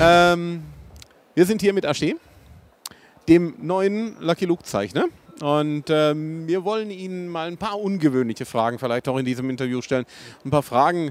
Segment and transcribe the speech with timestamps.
[0.00, 0.62] Ähm,
[1.34, 2.14] wir sind hier mit Asche,
[3.26, 5.06] dem neuen Lucky Luke Zeichner.
[5.40, 9.82] Und ähm, wir wollen Ihnen mal ein paar ungewöhnliche Fragen vielleicht auch in diesem Interview
[9.82, 10.04] stellen.
[10.44, 11.10] Ein paar Fragen,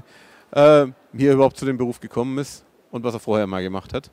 [0.52, 3.92] äh, wie er überhaupt zu dem Beruf gekommen ist und was er vorher mal gemacht
[3.92, 4.10] hat.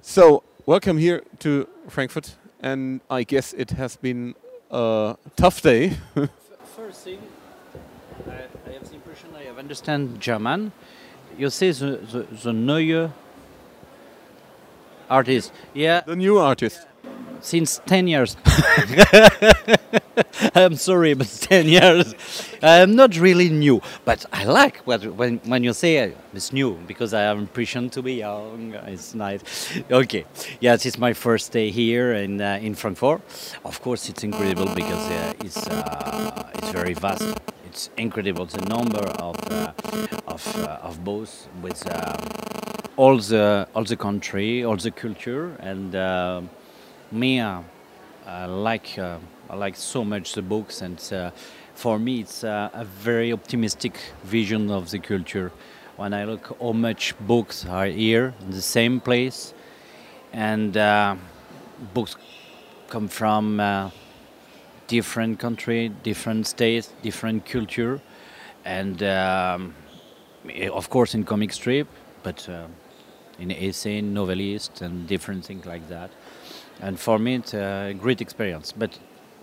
[0.00, 2.38] So, welcome here to Frankfurt.
[2.62, 4.36] And I guess it has been
[4.70, 5.96] a tough day.
[6.76, 7.18] First thing,
[8.26, 10.70] I, I have the impression I have understand German.
[11.38, 13.10] You see the, the, the neue
[15.10, 15.52] artist.
[15.74, 16.86] Yeah, the new artist.
[17.40, 18.36] since 10 years.
[20.54, 22.14] I'm sorry, but 10 years.
[22.62, 27.14] I'm not really new, but I like what, when, when you say it's new because
[27.14, 28.74] I have impression to be young.
[28.86, 29.42] It's nice.
[29.90, 30.24] Okay,
[30.60, 33.20] yes, it's my first day here in, uh, in Frankfurt.
[33.64, 37.55] Of course, it's incredible because uh, it's, uh, it's very vast.
[37.76, 39.70] It's incredible the number of, uh,
[40.26, 42.16] of, uh, of both with um,
[42.96, 46.40] all the all the country, all the culture, and uh,
[47.12, 50.98] me, I like I like so much the books, and
[51.74, 55.52] for me, it's a very optimistic vision of the culture.
[55.98, 59.52] When I look how much books are here in the same place,
[60.32, 61.16] and uh,
[61.92, 62.16] books
[62.88, 63.90] come from uh,
[64.86, 68.00] different country, different states, different culture,
[68.64, 69.74] and um,
[70.72, 71.88] of course in comic strip,
[72.22, 72.66] but uh,
[73.38, 76.10] in essay, novelist, and different things like that.
[76.80, 78.98] And for me, it's a great experience, but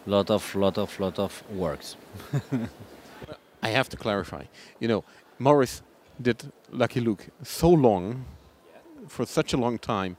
[0.05, 1.95] lot of, lot of, lot of works.
[3.63, 4.44] I have to clarify.
[4.80, 5.03] You know,
[5.39, 5.81] Morris
[6.22, 8.25] did Lucky Luke so long,
[9.07, 10.17] for such a long time.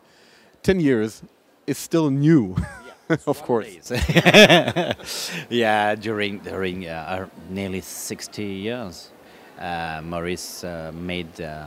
[0.63, 1.23] Ten years
[1.67, 2.57] is still new,
[3.27, 3.91] of course.
[5.51, 9.11] yeah, during during uh, nearly 60 years,
[9.59, 11.67] uh, Maurice uh, made uh,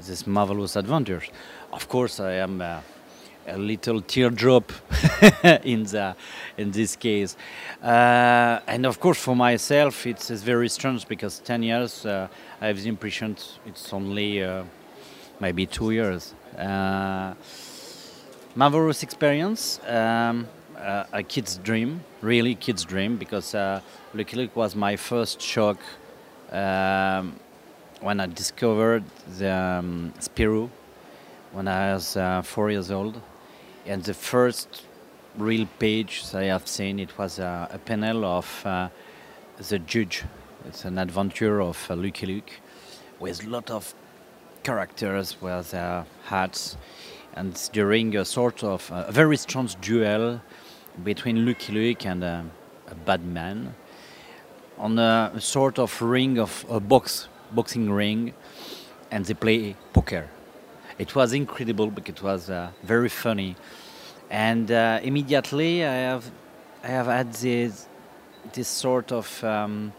[0.00, 1.24] this marvelous adventures.
[1.72, 2.80] Of course, I am uh,
[3.48, 4.72] a little teardrop
[5.64, 6.14] in the
[6.56, 7.36] in this case,
[7.82, 12.28] uh, and of course for myself, it's, it's very strange because 10 years uh,
[12.60, 13.36] I have the impression
[13.66, 14.64] it's only uh,
[15.40, 16.34] maybe two years.
[16.56, 17.34] Uh,
[18.54, 19.80] marvelous experience.
[19.86, 20.55] Um, uh,
[21.12, 23.80] a kid's dream, really kid's dream, because uh,
[24.14, 25.78] Lucky Luke was my first shock
[26.52, 27.38] um,
[28.00, 29.04] when I discovered
[29.38, 30.70] the um, Spirou
[31.52, 33.20] when I was uh, four years old.
[33.86, 34.82] And the first
[35.38, 38.88] real page I have seen, it was uh, a panel of uh,
[39.56, 40.24] the judge.
[40.66, 42.50] It's an adventure of uh, Lucky Luke
[43.18, 43.94] with a lot of
[44.62, 46.76] characters with their hats
[47.34, 50.40] and during a sort of uh, a very strange duel
[51.02, 52.42] between Lucky Luke and uh,
[52.88, 53.74] a bad man
[54.78, 58.34] on a sort of ring of a box boxing ring
[59.10, 60.28] and they play poker.
[60.98, 63.56] It was incredible because it was uh, very funny.
[64.30, 66.30] And uh, immediately i have
[66.82, 67.88] i have had this
[68.52, 69.92] this sort of um,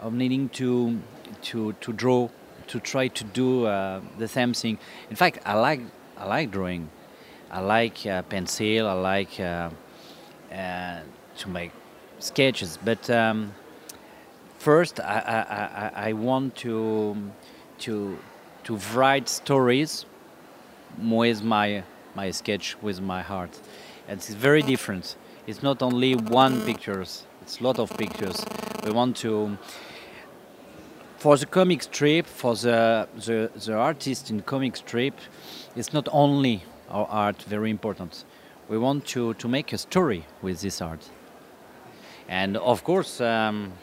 [0.00, 0.98] of needing to
[1.42, 2.28] to to draw
[2.66, 4.78] to try to do uh, the same thing.
[5.10, 5.80] In fact i like
[6.18, 6.88] i like drawing.
[7.50, 8.88] I like uh, pencil.
[8.88, 9.68] I like uh,
[10.52, 11.72] to make
[12.18, 12.78] sketches.
[12.84, 13.54] But um,
[14.58, 17.16] first, I, I, I, I want to
[17.80, 18.18] to
[18.64, 20.06] to write stories
[20.98, 21.82] with my
[22.14, 23.60] my sketch with my heart.
[24.08, 25.16] And it's very different.
[25.46, 27.24] It's not only one pictures.
[27.42, 28.44] It's a lot of pictures.
[28.84, 29.58] We want to
[31.22, 35.14] for the comic strip, for the, the, the artist in comic strip,
[35.76, 38.24] it's not only our art very important.
[38.72, 41.06] We want to, to make a story with this art.
[42.26, 43.74] And of course, um,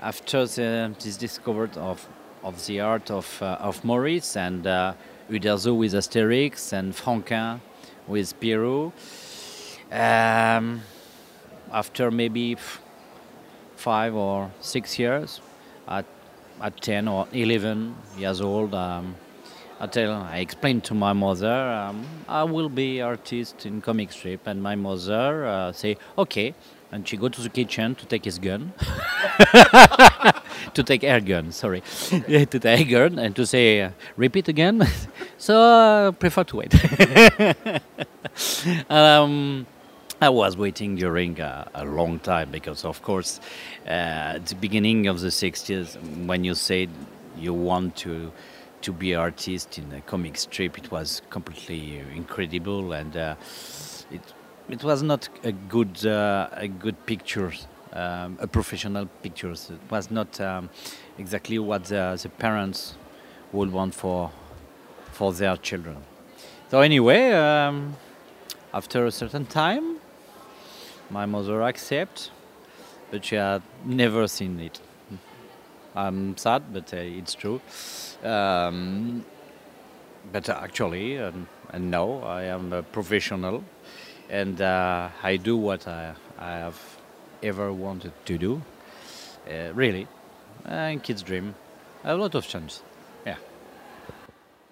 [0.00, 2.08] after the, this discovery of,
[2.44, 4.94] of the art of, uh, of Maurice and uh,
[5.28, 7.60] Uderzo with Asterix and Franquin
[8.06, 8.92] with Pierrot,
[9.90, 10.82] um,
[11.72, 12.56] after maybe
[13.74, 15.40] five or six years,
[15.88, 16.06] at,
[16.60, 19.16] at 10 or 11 years old, um,
[19.80, 24.44] I tell, I explained to my mother, um, I will be artist in comic strip,
[24.48, 26.54] and my mother uh, say, okay,
[26.90, 28.72] and she go to the kitchen to take his gun,
[30.74, 34.84] to take air gun, sorry, to take air gun, and to say, uh, repeat again.
[35.38, 36.74] so I prefer to wait.
[38.90, 39.64] um,
[40.20, 43.38] I was waiting during a, a long time because, of course,
[43.86, 43.90] uh,
[44.40, 46.90] at the beginning of the 60s, when you said
[47.36, 48.32] you want to
[48.82, 53.34] to be an artist in a comic strip, it was completely incredible, and uh,
[54.10, 54.20] it
[54.68, 57.52] it was not a good uh, a good picture,
[57.92, 59.50] um, a professional picture.
[59.50, 60.70] It was not um,
[61.18, 62.94] exactly what the, the parents
[63.52, 64.30] would want for
[65.12, 65.96] for their children.
[66.70, 67.96] So anyway, um,
[68.74, 69.96] after a certain time,
[71.10, 72.30] my mother accept,
[73.10, 74.80] but she had never seen it.
[75.98, 77.60] I'm sad, but uh, it's true.
[78.22, 79.24] Um,
[80.32, 83.64] but actually, um, and now I am a professional,
[84.30, 86.80] and uh, I do what I, I have
[87.42, 88.62] ever wanted to do.
[89.50, 90.06] Uh, really,
[90.66, 91.54] and kids dream,
[92.04, 92.82] I have a lot of chance.
[93.26, 93.36] Yeah.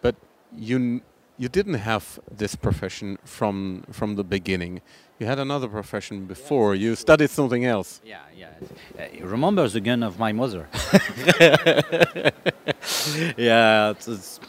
[0.03, 0.15] But
[0.57, 1.01] you
[1.39, 4.81] you didn't have this profession from from the beginning.
[5.19, 6.75] You had another profession before.
[6.75, 8.01] You studied something else.
[8.05, 8.51] Yeah, yeah.
[8.99, 10.69] Uh, remember the gun of my mother?
[13.39, 14.41] yeah, it's, it's,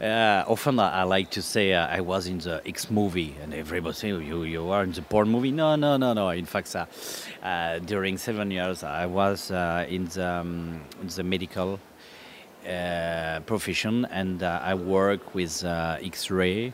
[0.00, 3.52] uh, often I, I like to say uh, I was in the X movie, and
[3.52, 5.52] everybody say you you are in the porn movie.
[5.52, 6.30] No, no, no, no.
[6.30, 6.86] In fact, uh,
[7.42, 11.78] uh, during seven years I was uh, in the um, in the medical
[13.46, 16.72] profession, and uh, I work with uh, X-ray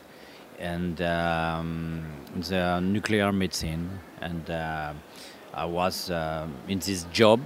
[0.59, 2.03] and um,
[2.49, 4.93] the nuclear medicine, and uh,
[5.55, 7.41] I was uh, in this job.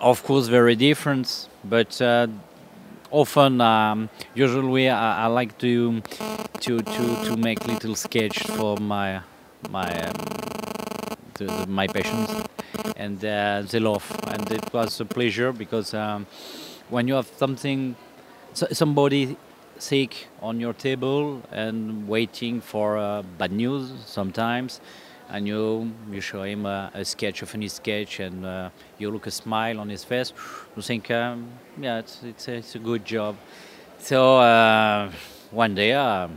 [0.00, 2.26] Of course, very different, but uh,
[3.10, 6.00] often, um, usually, I, I like to
[6.60, 9.20] to to to make little sketch for my
[9.70, 10.14] my um,
[11.34, 12.32] the, the, my patients,
[12.96, 16.26] and uh, they love, and it was a pleasure because um,
[16.90, 17.96] when you have something,
[18.52, 19.36] somebody
[19.78, 24.80] sick on your table and waiting for uh, bad news sometimes
[25.30, 29.26] and you you show him a, a sketch, a funny sketch, and uh, you look
[29.26, 30.32] a smile on his face.
[30.76, 31.48] You think, um,
[31.80, 33.36] yeah, it's it's a, it's a good job.
[33.98, 35.10] So uh,
[35.50, 36.28] one day uh,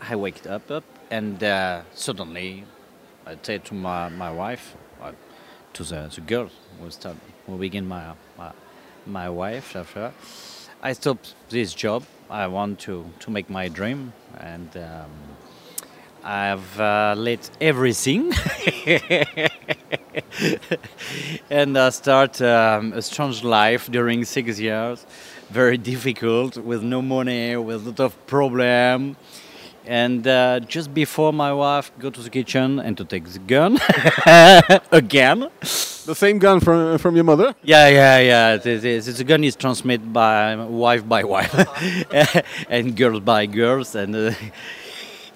[0.00, 2.64] I waked up, up and uh, suddenly
[3.26, 5.12] I said to my, my wife, uh,
[5.72, 6.50] to the, the girl
[6.80, 7.16] who start
[7.46, 8.52] who begin my, my
[9.06, 10.12] my wife after.
[10.82, 12.04] I stopped this job.
[12.30, 15.10] I want to, to make my dream, and um,
[16.22, 18.32] I've uh, let everything,
[21.50, 25.06] and I start um, a strange life during six years,
[25.48, 29.16] very difficult, with no money, with a lot of problem.
[29.88, 33.78] And uh, just before my wife go to the kitchen and to take the gun
[34.92, 35.48] again,
[36.06, 37.54] The same gun from from your mother.
[37.62, 38.56] yeah, yeah, yeah.
[38.58, 41.52] The, the, the gun is transmitted by wife by wife,
[42.70, 44.32] and girls by girls, and uh,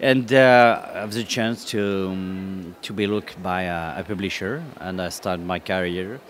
[0.00, 4.62] and uh, I have the chance to um, to be looked by a, a publisher,
[4.80, 6.20] and I start my career,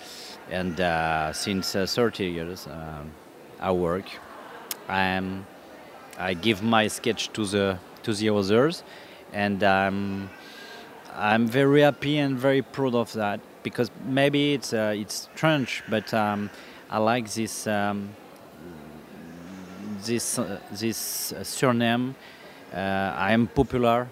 [0.50, 3.10] and uh, since uh, 30 years um,
[3.60, 4.06] I work.
[4.88, 5.46] Um,
[6.18, 8.82] I give my sketch to the to the others,
[9.32, 10.30] and um,
[11.14, 16.12] I'm very happy and very proud of that because maybe it's uh, it's strange, but
[16.14, 16.50] um,
[16.90, 18.10] I like this um,
[20.04, 22.14] this uh, this uh, surname.
[22.72, 22.76] Uh,
[23.16, 24.08] I am popular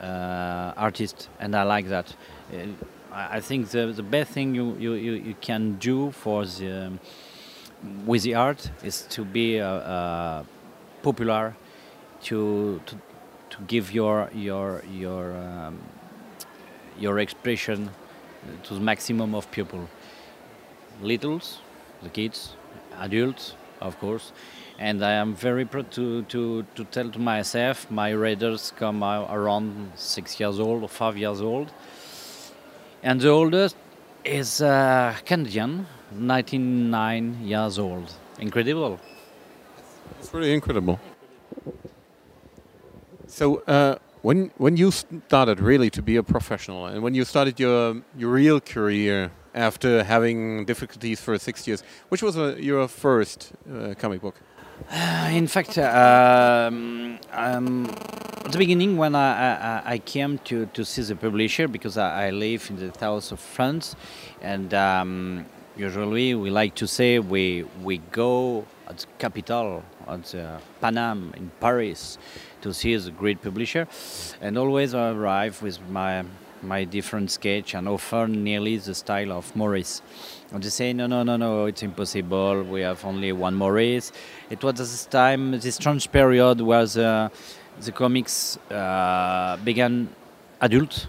[0.00, 2.14] uh, artist, and I like that.
[2.52, 2.66] Uh,
[3.12, 7.00] I think the the best thing you you, you, can do for the um,
[8.06, 9.60] with the art is to be
[11.02, 11.56] popular,
[12.22, 12.96] to to
[13.50, 15.78] to give your your your um,
[16.98, 17.90] your expression
[18.64, 19.88] to the maximum of people.
[21.02, 21.60] Littles,
[22.02, 22.56] the kids,
[22.98, 24.32] adults, of course.
[24.78, 29.92] And I am very proud to, to, to tell to myself, my readers come around
[29.94, 31.70] six years old or five years old.
[33.02, 33.76] And the oldest
[34.24, 38.10] is uh, Canadian, 99 years old.
[38.38, 38.98] Incredible.
[40.18, 40.98] It's really incredible.
[43.30, 47.60] So uh, when when you started really to be a professional, and when you started
[47.60, 53.52] your your real career after having difficulties for six years, which was uh, your first
[53.72, 54.34] uh, comic book?
[54.90, 57.86] Uh, in fact, um, um,
[58.44, 62.28] at the beginning, when I, I, I came to, to see the publisher, because I,
[62.28, 63.94] I live in the south of France,
[64.40, 65.46] and um,
[65.76, 71.50] usually we like to say we, we go at the capital, at uh, Paname in
[71.60, 72.18] Paris,
[72.60, 73.86] to see the great publisher,
[74.40, 76.24] and always I arrive with my
[76.62, 80.02] my different sketch and offer nearly the style of Maurice.
[80.52, 82.64] And they say, no, no, no, no, it's impossible.
[82.64, 84.12] We have only one Maurice.
[84.50, 87.30] It was this time, this strange period where the,
[87.80, 90.10] the comics uh, began
[90.60, 91.06] adult,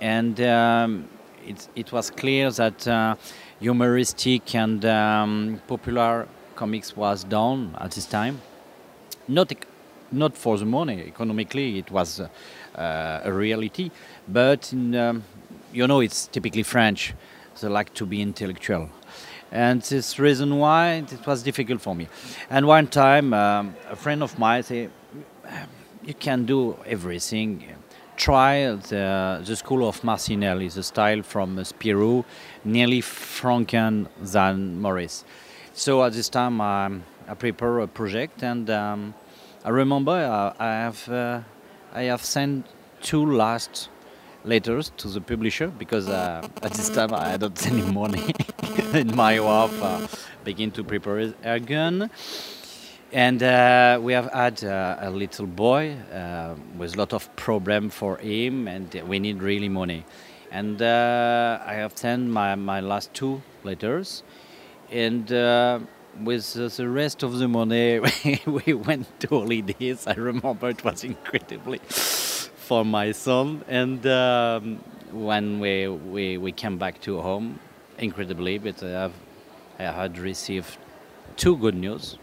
[0.00, 1.08] and um,
[1.44, 3.16] it, it was clear that uh,
[3.58, 6.28] humoristic and um, popular
[6.62, 8.40] comics was down at this time.
[9.26, 9.52] Not
[10.12, 10.98] not for the money.
[11.12, 12.28] Economically, it was uh,
[12.78, 13.90] uh, a reality.
[14.28, 15.24] But in, um,
[15.72, 17.14] you know, it's typically French.
[17.60, 18.88] They like to be intellectual,
[19.50, 22.06] and this reason why it was difficult for me.
[22.48, 24.90] And one time, um, a friend of mine said,
[26.08, 27.50] you can do everything.
[28.16, 28.54] Try
[28.90, 32.24] the, the school of Marcinelle the style from Spirou,
[32.64, 35.24] nearly Franquin than Maurice.
[35.74, 39.14] So at this time um, I prepare a project and um,
[39.64, 41.40] I remember uh, I have uh,
[41.94, 42.66] I have sent
[43.00, 43.88] two last
[44.44, 48.34] letters to the publisher because uh, at this time I don't any money.
[48.94, 50.06] And my wife uh,
[50.44, 52.10] began to prepare her gun
[53.10, 57.88] and uh, we have had uh, a little boy uh, with a lot of problem
[57.88, 60.04] for him and we need really money.
[60.50, 64.22] And I have sent my, my last two letters
[64.92, 65.30] and
[66.22, 67.98] with the rest of the money
[68.46, 71.80] we went to holidays I remember it was incredibly
[72.72, 73.62] for my son.
[73.68, 74.78] And um,
[75.10, 77.58] when we, we, we came back to home,
[77.98, 79.12] incredibly, but I, have,
[79.78, 80.78] I had received
[81.36, 82.16] two good news,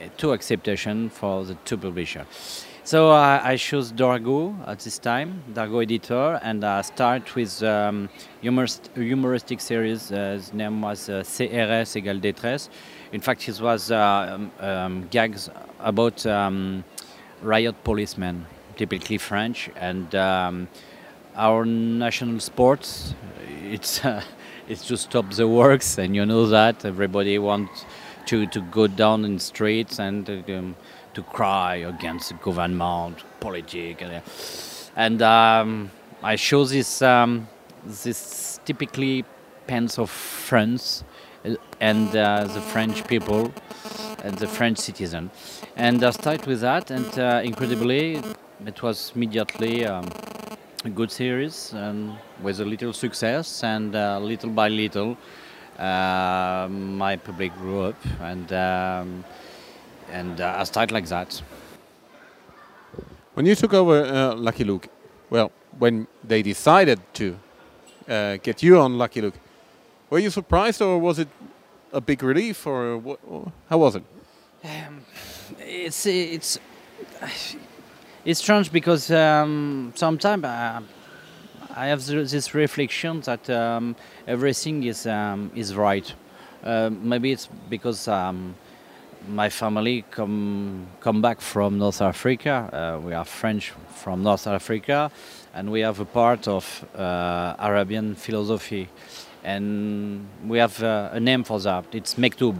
[0.00, 2.26] uh, two acceptation for the two publisher.
[2.86, 8.10] So uh, I chose Dargaud at this time, Dargaud editor, and I start with um,
[8.42, 10.12] humorist, humoristic series.
[10.12, 12.68] Uh, his name was uh, CRS égale détresse.
[13.10, 15.48] In fact, it was uh, um, um, gags
[15.80, 16.84] about um,
[17.40, 18.44] riot policemen
[18.76, 20.68] typically French, and um,
[21.36, 23.14] our national sports,
[23.62, 24.22] it's uh,
[24.68, 27.86] it's to stop the works, and you know that everybody wants
[28.26, 30.28] to, to go down in streets and
[31.14, 35.90] to cry against the government, politics, and, um,
[36.22, 37.48] I show this um,
[37.84, 39.26] this typically
[39.66, 41.04] pens of France
[41.44, 43.52] uh, and uh, the French people
[44.22, 45.30] and the French citizen.
[45.76, 48.22] And I start with that, and uh, incredibly,
[48.64, 50.08] it was immediately um,
[50.84, 55.16] a good series and with a little success and uh, little by little
[55.78, 59.24] uh, my public grew up and um,
[60.10, 61.42] and uh, I started like that.
[63.34, 64.88] When you took over uh, Lucky Luke,
[65.30, 67.36] well, when they decided to
[68.08, 69.34] uh, get you on Lucky Luke,
[70.10, 71.28] were you surprised or was it
[71.92, 73.20] a big relief or what,
[73.68, 74.04] how was it?
[74.64, 75.04] Um,
[75.58, 76.58] it's it's
[78.24, 80.80] it's strange because um, sometimes uh,
[81.76, 83.96] I have this reflection that um,
[84.26, 86.14] everything is um, is right.
[86.62, 88.54] Uh, maybe it's because um,
[89.28, 92.68] my family come come back from North Africa.
[92.72, 95.10] Uh, we are French from North Africa,
[95.54, 98.88] and we have a part of uh, Arabian philosophy,
[99.42, 101.84] and we have uh, a name for that.
[101.92, 102.56] It's Mektoub.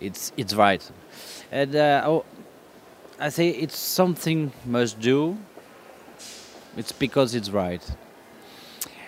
[0.00, 0.90] It's it's right.
[1.52, 2.24] And uh, oh,
[3.18, 5.36] I say it's something must do.
[6.76, 7.82] It's because it's right.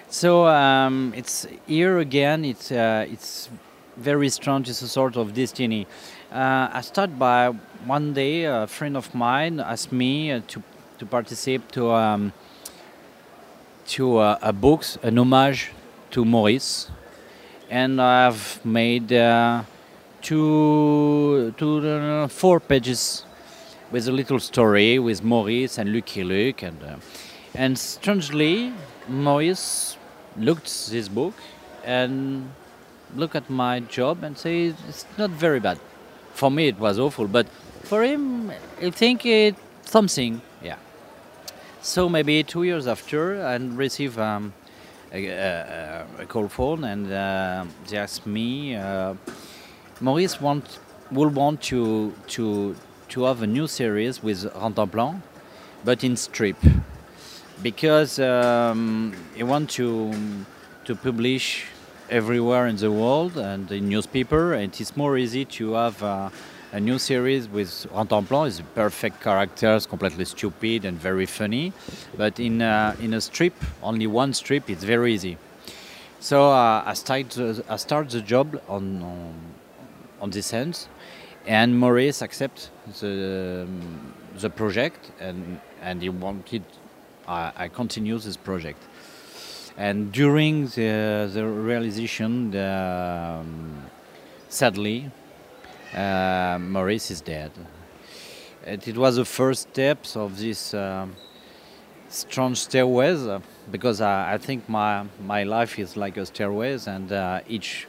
[0.09, 2.45] So um, it's here again.
[2.45, 3.49] It's uh, it's
[3.97, 4.69] very strange.
[4.69, 5.87] It's a sort of destiny.
[6.33, 7.49] Uh, I start by
[7.85, 10.63] one day a friend of mine asked me uh, to
[10.97, 12.33] to participate to um,
[13.89, 15.73] to uh, a book, an homage
[16.13, 16.91] to Maurice,
[17.69, 19.65] and I've made uh,
[20.23, 23.27] two, two uh, four pages
[23.91, 26.97] with a little story with Maurice and Lucky Luke, and uh,
[27.55, 28.73] and strangely,
[29.07, 29.99] Maurice
[30.39, 31.35] looked this book
[31.85, 32.51] and
[33.15, 35.79] looked at my job and said it's not very bad.
[36.35, 37.47] For me, it was awful, but
[37.85, 40.41] for him, I think it something.
[40.63, 40.77] Yeah.
[41.83, 44.55] So maybe two years after, I receive um,
[45.13, 49.15] a, a, a, call phone, and uh, they asked me, uh,
[50.01, 50.79] Maurice want
[51.11, 52.75] will want to to
[53.09, 55.21] to have a new series with Rantanplan,
[55.85, 56.57] but in strip,
[57.63, 60.13] because um, he want to
[60.85, 61.67] to publish
[62.13, 66.29] everywhere in the world and in newspaper, and it's more easy to have uh,
[66.73, 71.73] a new series with Rantanplan is perfect characters, completely stupid and very funny,
[72.17, 75.37] but in uh, in a strip, only one strip, it's very easy.
[76.21, 77.39] So uh, I start
[77.69, 79.35] I start the job on on,
[80.21, 80.87] on this end
[81.47, 82.69] and Maurice accepted
[83.01, 86.63] the um, the project and and he wanted
[87.27, 88.83] I, I continue this project
[89.77, 93.83] and during the the realization um,
[94.49, 95.11] sadly
[95.95, 97.51] uh, Maurice is dead
[98.67, 101.07] it, it, was the first steps of this uh,
[102.09, 107.11] strange stairways uh, because I, I, think my my life is like a stairways and
[107.11, 107.87] uh, each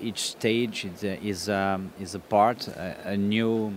[0.00, 3.74] each stage is is, um, is a part, a, a, new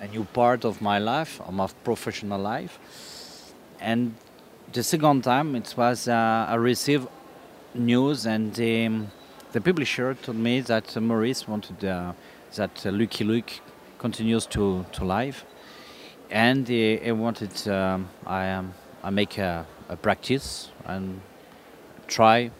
[0.00, 2.78] a new part of my life, of my professional life.
[3.80, 4.14] And
[4.72, 7.06] the second time it was uh, I received
[7.74, 9.10] news and um,
[9.52, 12.12] the publisher told me that uh, Maurice wanted uh,
[12.54, 13.52] that Lucky Luke
[13.98, 15.44] continues to, to live.
[16.30, 21.20] and he, he wanted um, I um, I make a, a practice and
[22.06, 22.50] try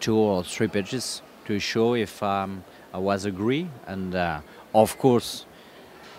[0.00, 4.40] two or three pages to show if um, I was agree and uh,
[4.74, 5.46] of course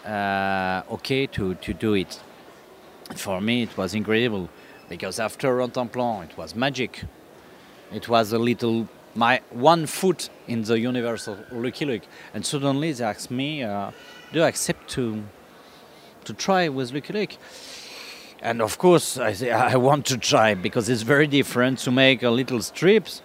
[0.06, 2.22] uh, okay to, to do it.
[3.16, 4.50] For me it was incredible
[4.90, 7.04] because after Rantanplan it was magic.
[7.94, 12.04] It was a little my one foot in the universal Lucky Luke
[12.34, 13.92] and suddenly they asked me uh,
[14.34, 15.24] do I accept to
[16.26, 17.38] to try with Lucky Luke?
[18.42, 22.24] And of course, I say I want to try because it's very different to make
[22.24, 23.22] a little strips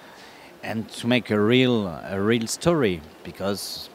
[0.63, 3.89] and to make a real a real story because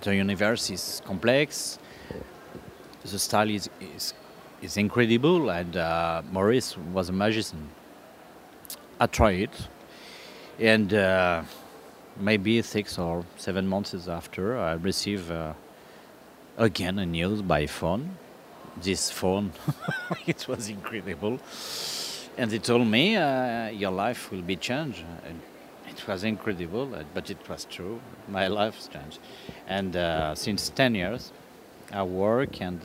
[0.00, 1.78] the universe is complex.
[3.02, 4.14] The style is is,
[4.64, 7.68] is incredible, and uh, Maurice was a magician.
[8.98, 9.68] I tried it,
[10.58, 11.42] and uh,
[12.18, 15.52] maybe six or seven months after, I received uh,
[16.56, 18.16] again a news by phone
[18.82, 19.52] this phone.
[20.26, 21.38] it was incredible.
[22.36, 25.04] And they told me, uh, your life will be changed.
[25.26, 25.40] And
[25.88, 28.00] it was incredible, uh, but it was true.
[28.28, 29.20] My life changed.
[29.68, 31.32] And uh, since 10 years,
[31.92, 32.84] I work and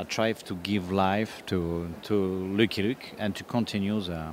[0.00, 2.14] I try to give life to, to
[2.56, 4.32] Lucky Luke and to continue the,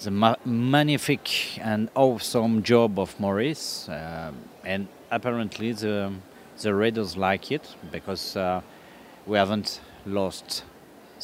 [0.00, 3.88] the ma magnific and awesome job of Maurice.
[3.88, 4.30] Uh,
[4.62, 6.12] and apparently the,
[6.60, 8.60] the readers like it because uh,
[9.26, 10.64] we haven't lost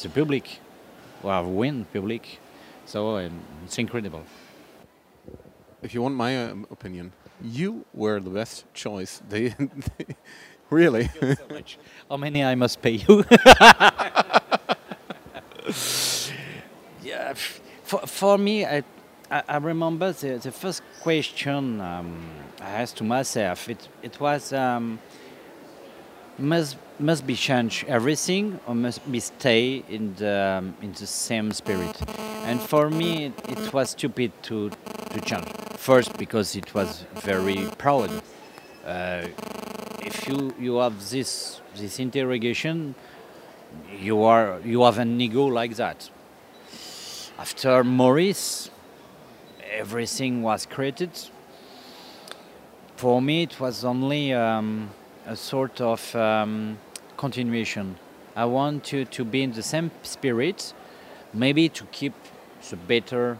[0.01, 0.59] the public,
[1.21, 2.39] we have won public,
[2.87, 4.23] so um, it's incredible.
[5.83, 9.21] If you want my um, opinion, you were the best choice.
[9.29, 9.49] They,
[9.97, 10.15] they
[10.69, 11.07] really.
[11.07, 11.77] so much.
[12.09, 13.23] How many I must pay you?
[17.03, 17.33] yeah,
[17.83, 18.83] for, for me, I,
[19.31, 22.29] I, I remember the, the first question um,
[22.61, 23.69] I asked to myself.
[23.69, 24.99] It it was um,
[26.39, 31.51] must must be change everything or must be stay in the um, in the same
[31.51, 31.95] spirit.
[32.45, 34.69] And for me it, it, was stupid to
[35.11, 35.47] to change.
[35.77, 38.09] First because it was very proud.
[38.85, 39.27] Uh,
[40.01, 42.95] if you you have this this interrogation
[43.99, 46.09] you are you have an ego like that.
[47.37, 48.69] After Maurice
[49.71, 51.11] everything was created.
[52.95, 54.89] For me it was only um,
[55.29, 56.77] a sort of um,
[57.15, 57.95] continuation.
[58.35, 60.73] I want to, to be in the same spirit,
[61.33, 62.13] maybe to keep
[62.69, 63.37] the better.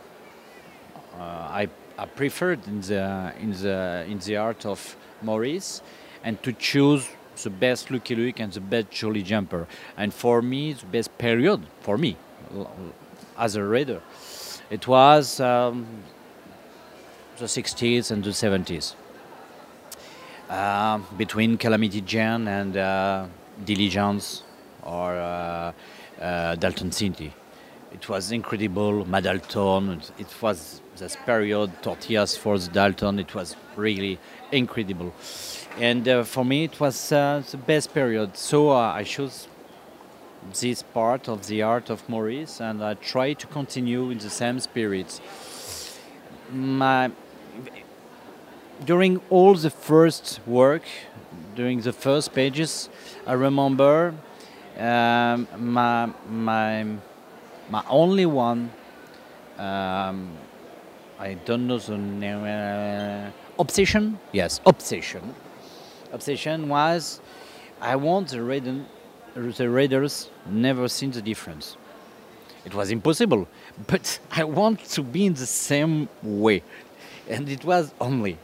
[1.17, 1.23] Uh,
[1.61, 5.81] I, I preferred in the in the in the art of Maurice,
[6.23, 7.09] and to choose
[7.43, 9.67] the best Lucky Luke and the best Jolly Jumper.
[9.97, 12.17] And for me, the best period for me
[13.37, 14.01] as a reader,
[14.69, 15.87] it was um,
[17.37, 18.93] the 60s and the 70s.
[20.49, 23.27] Uh, between Calamity Jane and uh,
[23.63, 24.41] Diligence
[24.81, 25.71] or uh,
[26.19, 27.31] uh, Dalton City.
[27.93, 30.01] It was incredible, Ma Dalton.
[30.17, 33.19] It was this period, tortillas for the Dalton.
[33.19, 34.17] It was really
[34.51, 35.13] incredible.
[35.79, 38.35] And uh, for me, it was uh, the best period.
[38.35, 39.47] So I chose
[40.59, 44.59] this part of the art of Maurice and I try to continue in the same
[44.59, 45.21] spirit.
[46.51, 47.11] My,
[48.85, 50.83] during all the first work,
[51.55, 52.89] during the first pages,
[53.27, 54.13] I remember
[54.77, 56.85] um, my my
[57.69, 58.71] my only one.
[59.57, 60.31] Um,
[61.19, 62.43] I don't know the name.
[62.43, 64.19] Uh, obsession.
[64.31, 65.35] Yes, obsession.
[66.13, 67.19] Obsession was
[67.81, 68.85] I want the reader,
[69.35, 71.77] the readers never seen the difference.
[72.65, 73.47] It was impossible,
[73.87, 76.63] but I want to be in the same way,
[77.27, 78.37] and it was only.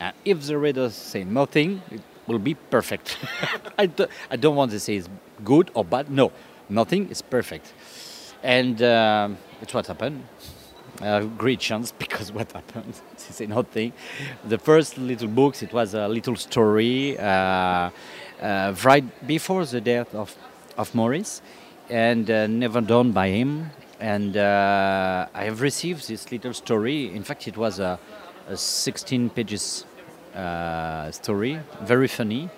[0.00, 3.18] And if the readers say nothing, it will be perfect.
[3.78, 5.08] I, do, I don't want to say it's
[5.44, 6.10] good or bad.
[6.10, 6.30] No,
[6.68, 7.72] nothing is perfect.
[8.42, 9.30] And uh,
[9.60, 10.24] it's what happened.
[11.00, 12.94] Uh, great chance because what happened?
[13.12, 13.92] they say nothing.
[14.44, 17.90] The first little books, it was a little story uh,
[18.40, 20.36] uh, right before the death of,
[20.76, 21.42] of Maurice
[21.90, 23.70] and uh, never done by him.
[24.00, 27.12] And uh, I have received this little story.
[27.12, 27.98] In fact, it was a,
[28.48, 29.84] a 16 pages
[30.34, 32.48] uh, story, very funny,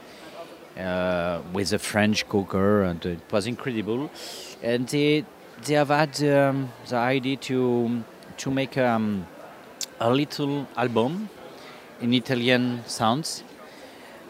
[0.79, 4.11] uh, with a French cooker, and it was incredible.
[4.63, 5.25] And they
[5.67, 8.03] they have had um, the idea to
[8.37, 9.27] to make um,
[9.99, 11.29] a little album
[12.01, 13.43] in Italian sounds,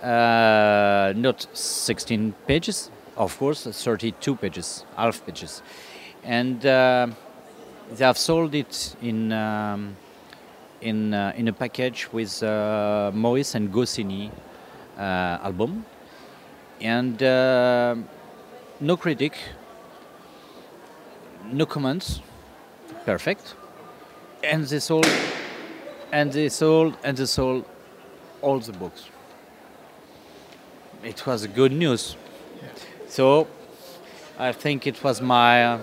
[0.03, 5.63] uh, not 16 pages, of course, 32 pages, half pages,
[6.25, 7.07] and uh,
[7.95, 9.33] they have sold it in.
[9.33, 9.97] Um,
[10.81, 13.11] in uh, in a package with uh,
[13.55, 14.31] and Goscinny
[14.99, 15.85] uh, album,
[16.81, 17.95] and uh,
[18.81, 19.35] no critic,
[21.53, 22.21] no comments,
[23.05, 23.55] perfect,
[24.43, 25.09] and they sold,
[26.13, 27.65] and they sold, and they sold
[28.43, 29.05] all the books.
[31.03, 32.17] It was good news.
[33.09, 33.47] So
[34.39, 35.79] I think it was my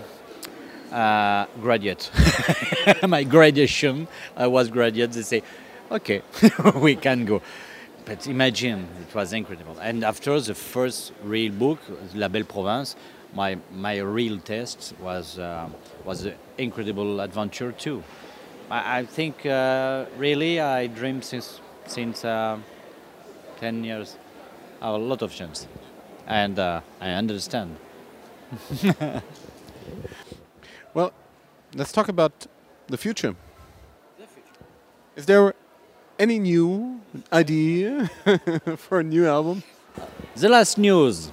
[0.98, 2.10] uh, graduate,
[3.08, 4.08] my graduation.
[4.36, 5.12] I was graduate.
[5.12, 5.44] They say,
[5.92, 6.22] okay,
[6.76, 7.42] we can go.
[8.06, 9.78] But imagine, it was incredible.
[9.80, 11.80] And after the first real book,
[12.16, 12.96] La Belle Province,
[13.34, 15.70] my my real test was uh,
[16.06, 18.04] was an incredible adventure too.
[18.72, 22.58] I, I think uh, really I dreamed since since uh,
[23.60, 24.18] ten years.
[24.82, 25.68] I have a lot of chance,
[26.28, 27.76] and uh, I understand.
[30.98, 31.14] Well,
[31.76, 32.48] let's talk about
[32.88, 33.36] the future.
[35.16, 35.54] Is there
[36.18, 38.10] any new idea
[38.78, 39.62] for a new album?
[40.36, 41.30] The last news.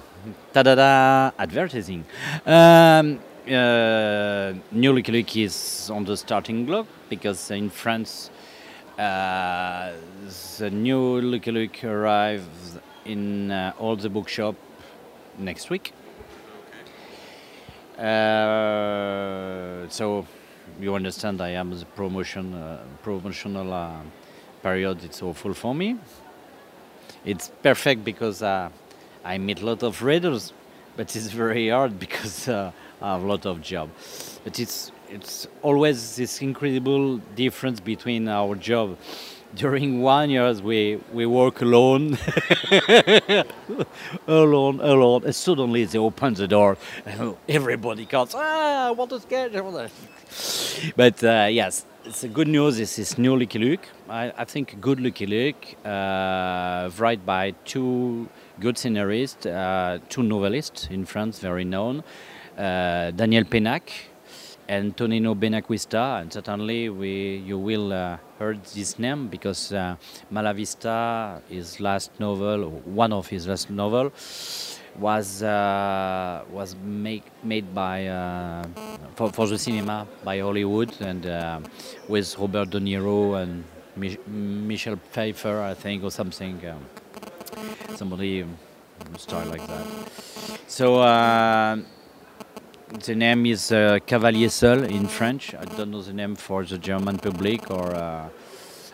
[0.53, 1.31] Ta-da-da!
[1.39, 2.05] Advertising.
[2.45, 8.29] Um, uh, New Lucky Luke is on the starting block because in France,
[8.99, 9.93] uh,
[10.59, 14.53] the new Lucky Luke arrives in uh, all the bookshop
[15.39, 15.91] next week.
[17.97, 20.25] Uh, so
[20.81, 24.01] you understand I am the promotion uh, promotional uh,
[24.61, 25.03] period.
[25.03, 25.97] It's awful for me.
[27.23, 28.69] It's perfect because uh,
[29.23, 30.51] I meet a lot of readers,
[30.97, 33.89] but it's very hard because uh, I have a lot of job.
[34.43, 38.97] But it's it's always this incredible difference between our job.
[39.55, 42.17] During one year, we we work alone,
[44.27, 48.33] alone, alone, and suddenly they open the door, and everybody comes.
[48.35, 49.55] Ah, I want to sketch.
[49.55, 52.77] I want to-" But uh, yes, it's a good news.
[52.77, 53.87] This is new Lucky Luke.
[54.09, 58.27] I, I think good Lucky Luke, uh, written by two
[58.59, 62.03] good scenarists, uh, two novelists in France, very known,
[62.57, 63.83] uh, Daniel Pennac
[64.67, 66.21] and Tonino Benacquista.
[66.21, 69.95] And certainly, we you will uh, heard this name because uh,
[70.31, 74.11] Malavita, his last novel, one of his last novel,
[74.97, 78.63] was uh, was make, made by uh,
[79.15, 81.59] for, for the cinema by Hollywood and uh,
[82.07, 83.63] with Robert De Niro and
[83.95, 86.59] Mich- Michelle Pfeiffer, I think, or something.
[86.67, 86.85] Um,
[87.95, 88.57] somebody um,
[89.17, 89.85] style like that.
[90.67, 91.77] So uh,
[92.99, 95.53] the name is uh, Cavalier Seul in French.
[95.55, 98.29] I don't know the name for the German public or uh,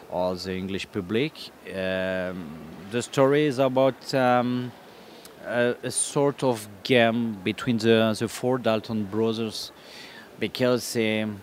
[0.10, 1.34] or the English public.
[1.68, 2.58] Um,
[2.92, 4.72] the story is about um,
[5.46, 9.72] a, a sort of game between the the four Dalton brothers,
[10.40, 11.42] because um,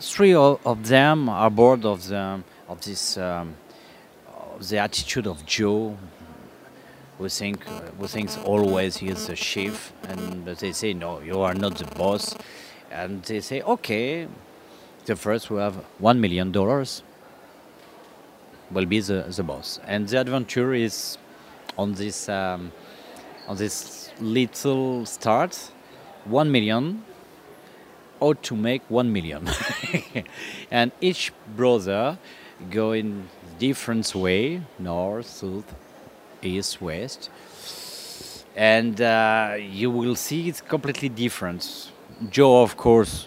[0.00, 3.56] three of them are bored of the of this um,
[4.54, 5.96] of the attitude of Joe,
[7.18, 7.64] who think
[7.98, 11.86] who thinks always he is the chief, and they say no, you are not the
[11.96, 12.36] boss,
[12.90, 14.26] and they say okay,
[15.06, 17.02] the first will have one million dollars,
[18.70, 21.18] will be the, the boss, and the adventure is
[21.78, 22.72] on this um,
[23.48, 25.72] on this little start,
[26.24, 27.04] one million.
[28.20, 29.50] How to make one million,
[30.70, 32.16] and each brother
[32.70, 35.74] go in different way, north, south,
[36.44, 37.30] east, west,
[38.56, 41.90] and uh, you will see it's completely different.
[42.30, 43.26] Joe, of course,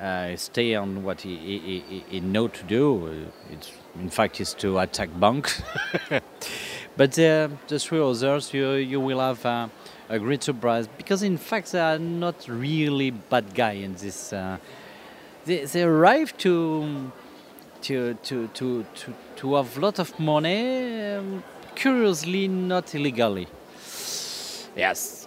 [0.00, 3.26] uh, stay on what he, he, he, he know to do.
[3.50, 5.62] It's in fact is to attack banks.
[6.96, 9.68] but uh, the three others, you you will have uh,
[10.08, 14.32] a great surprise because in fact they are not really bad guy in this.
[14.32, 14.58] Uh,
[15.44, 17.12] they they arrive to
[17.82, 21.42] to to to to, to have a lot of money, um,
[21.76, 23.46] curiously not illegally.
[24.76, 25.26] Yes,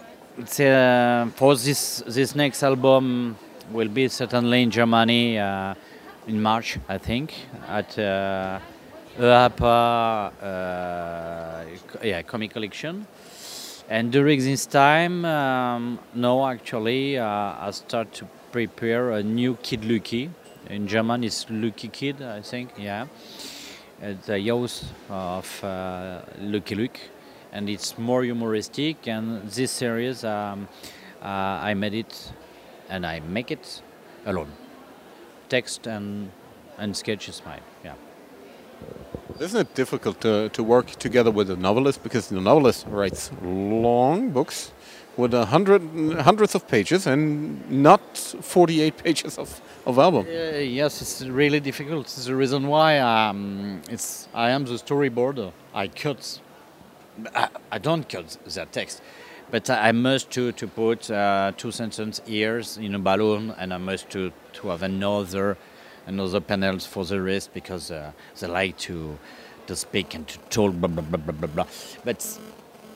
[0.59, 3.35] uh, for this this next album
[3.71, 5.73] will be certainly in Germany uh,
[6.27, 7.33] in March, I think,
[7.67, 8.59] at uh,
[9.17, 13.07] Ehapa, uh, co- yeah, comic collection.
[13.89, 19.83] And during this time, um, no, actually, uh, I start to prepare a new Kid
[19.83, 20.29] Lucky.
[20.69, 23.07] In German, it's Lucky Kid, I think, yeah.
[24.01, 26.99] It's the youth of uh, Lucky Luke.
[27.51, 29.07] And it's more humoristic.
[29.07, 30.69] And this series, um,
[31.21, 32.31] uh, I made it
[32.89, 33.81] and I make it
[34.25, 34.51] alone.
[35.49, 36.31] Text and,
[36.77, 37.95] and sketch is mine, yeah.
[39.39, 44.31] Isn't it difficult to, to work together with a novelist because the novelist writes long
[44.31, 44.71] books
[45.17, 45.81] with a hundred
[46.21, 50.25] hundreds of pages and not 48 pages of, of album?
[50.27, 52.05] Uh, yes, it's really difficult.
[52.05, 55.51] It's the reason why um, it's I am the storyboarder.
[55.73, 56.39] I cut.
[57.35, 59.01] I, I don't cut the text,
[59.51, 63.77] But I must to, to put uh, two sentences ears in a balloon, and I
[63.77, 65.57] must to, to have another
[66.07, 69.17] another panels for the rest because uh, they like to
[69.67, 71.67] to speak and to talk blah blah blah blah blah.
[72.03, 72.39] But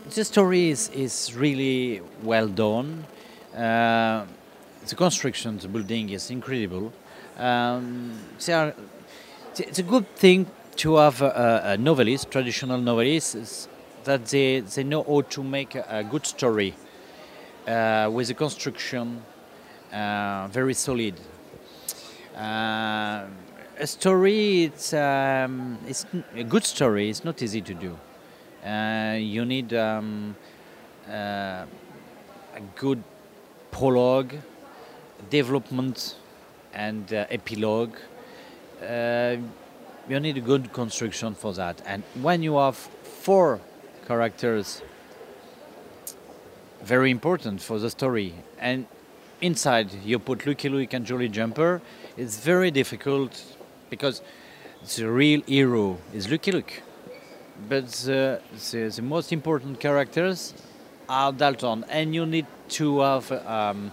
[0.10, 3.06] the story is, is really well done.
[3.56, 4.26] Uh,
[4.88, 6.92] the construction, the building is incredible.
[7.38, 8.14] Um,
[8.50, 8.74] are,
[9.58, 13.68] it's a good thing to have a, a novelist, traditional novelist, is
[14.04, 16.74] that they, they know how to make a, a good story
[17.68, 19.22] uh, with a construction
[19.94, 21.14] uh, very solid.
[22.36, 23.26] Uh,
[23.78, 27.10] a story, it's, um, it's a good story.
[27.10, 27.98] It's not easy to do.
[28.66, 30.36] Uh, you need um,
[31.10, 33.04] uh, a good
[33.72, 34.36] prologue,
[35.30, 36.16] development,
[36.74, 37.96] and uh, epilogue.
[40.10, 41.82] You need a good construction for that.
[41.86, 43.62] And when you have four
[44.06, 44.82] characters,
[46.84, 48.86] very important for the story, and
[49.40, 51.82] inside you put Lucky Luke and Jolly Jumper,
[52.18, 53.44] it's very difficult
[53.90, 54.22] because
[54.96, 56.82] the real hero is Lucky Luke.
[57.70, 60.54] But the, the, the most important characters
[61.08, 63.92] are Dalton, and you need to have um,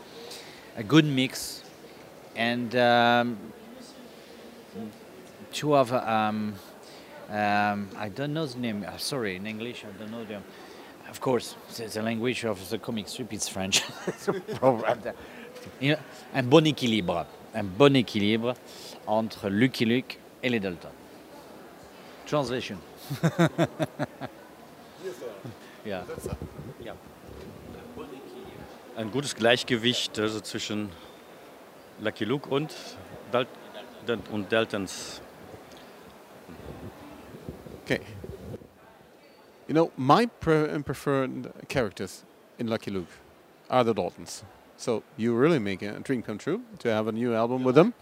[0.77, 1.63] a good mix
[2.37, 3.39] and um,
[5.53, 6.55] to have um,
[7.29, 8.85] um, I don't know the name.
[8.87, 10.43] Uh, sorry, in English I don't know them.
[11.09, 13.83] Of course, the, the language of the comic strip is French.
[16.35, 18.55] Un bon équilibre, un bon équilibre
[19.07, 20.89] entre Lucky Luke et les Dalton.
[22.25, 22.79] Translation.
[25.85, 26.05] Ja.
[26.85, 26.95] ja.
[28.97, 30.91] Ein gutes Gleichgewicht also zwischen
[32.01, 32.75] Lucky Luke und,
[33.33, 33.47] Dal
[34.31, 35.21] und Daltons.
[37.85, 38.01] Okay.
[39.69, 42.25] You know, my pre- preferred characters
[42.59, 43.11] in Lucky Luke
[43.69, 44.45] are the Daltons.
[44.77, 47.93] So you really make a dream come true to have a new album with them.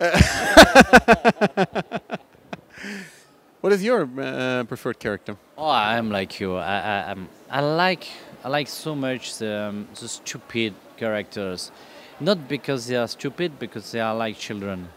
[3.60, 5.36] What is your uh, preferred character?
[5.58, 6.56] Oh, I'm like you.
[6.56, 8.06] I, I, I'm, I like
[8.42, 11.70] I like so much the, um, the stupid characters,
[12.20, 14.88] not because they are stupid, because they are like children.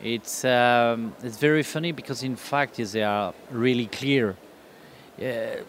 [0.00, 4.36] It's um, it's very funny because in fact they are really clear.
[5.20, 5.62] Uh,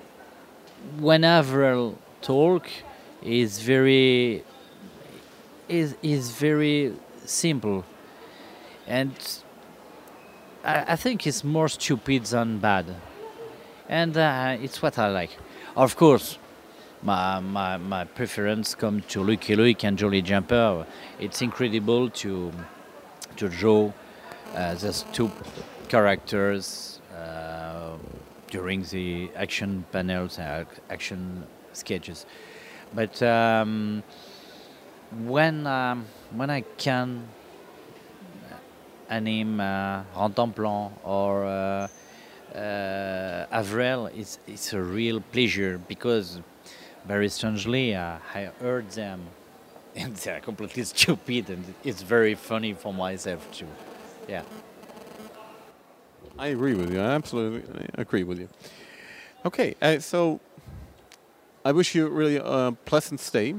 [1.00, 2.68] when Averell talk,
[3.24, 4.44] is very
[5.68, 6.94] is is very
[7.26, 7.84] simple,
[8.86, 9.12] and
[10.66, 12.86] I, I think it's more stupid than bad
[13.88, 15.32] and uh, it's what I like.
[15.76, 16.38] Of course,
[17.04, 20.86] my, my, my preference come to Lucky Luke and Jolly Jumper.
[21.20, 22.52] It's incredible to
[23.38, 23.92] to draw
[24.56, 24.76] uh,
[25.12, 25.30] two
[25.90, 27.98] characters uh,
[28.50, 32.26] during the action panels and ac- action sketches.
[32.94, 34.04] But um,
[35.26, 37.28] when um, when I can
[39.10, 41.88] anime uh, Rantanplan or uh,
[42.56, 46.40] uh, Averell, it's, it's a real pleasure because
[47.06, 49.22] very strangely uh, I heard them
[49.96, 53.68] and they're completely stupid and it's very funny for myself too.
[54.28, 54.44] Yeah.
[56.38, 57.00] I agree with you.
[57.00, 58.50] I absolutely agree with you.
[59.46, 60.42] Okay, uh, so
[61.64, 63.56] I wish you really a pleasant stay.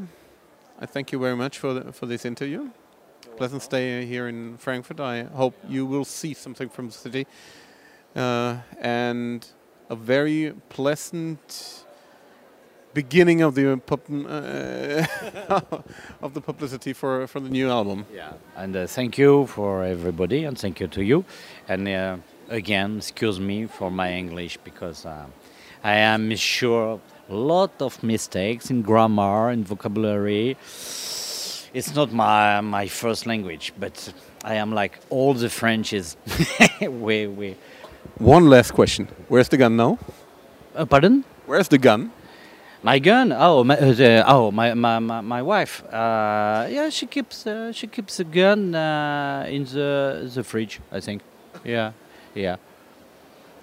[0.78, 2.70] I thank you very much for the, for this interview.
[3.37, 4.99] Pleasant stay here in Frankfurt.
[4.99, 7.27] I hope you will see something from the city,
[8.14, 9.46] uh, and
[9.90, 11.85] a very pleasant
[12.94, 15.07] beginning of the uh,
[16.22, 18.07] of the publicity for for the new album.
[18.14, 18.33] Yeah.
[18.57, 21.25] And uh, thank you for everybody and thank you to you.
[21.68, 22.16] And uh,
[22.49, 25.27] again, excuse me for my English because uh,
[25.85, 30.57] I am sure a lot of mistakes in grammar and vocabulary.
[31.76, 36.16] It's not my my first language, but I am like all the French is
[36.80, 37.56] we we.
[38.16, 39.98] One last question: Where's the gun now?
[40.74, 41.22] Uh, pardon?
[41.44, 42.12] Where's the gun?
[42.82, 43.30] My gun?
[43.30, 45.84] Oh, my, uh, the, oh, my, my, my, my wife.
[45.92, 50.80] Uh, yeah, she keeps uh, she keeps the gun uh, in the the fridge.
[50.90, 51.20] I think.
[51.62, 51.92] Yeah,
[52.34, 52.56] yeah.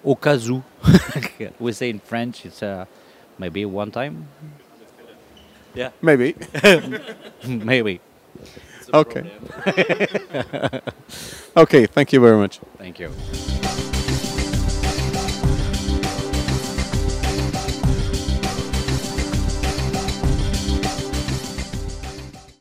[0.05, 0.61] Au cas où,
[1.59, 2.45] we say in French.
[2.45, 2.85] It's uh,
[3.39, 4.27] maybe one time.
[5.75, 6.35] Yeah, Maybe.
[7.47, 7.99] maybe.
[8.93, 9.31] okay.
[11.57, 11.85] okay.
[11.87, 12.59] Thank you very much.
[12.77, 13.11] Thank you.